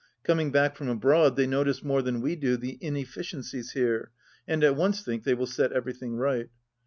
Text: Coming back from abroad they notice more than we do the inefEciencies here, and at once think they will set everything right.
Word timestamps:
Coming 0.23 0.51
back 0.51 0.75
from 0.75 0.89
abroad 0.89 1.35
they 1.35 1.45
notice 1.45 1.83
more 1.83 2.01
than 2.01 2.21
we 2.21 2.35
do 2.35 2.57
the 2.57 2.79
inefEciencies 2.81 3.73
here, 3.73 4.09
and 4.47 4.63
at 4.63 4.75
once 4.75 5.03
think 5.03 5.23
they 5.25 5.35
will 5.35 5.45
set 5.45 5.71
everything 5.73 6.15
right. 6.15 6.49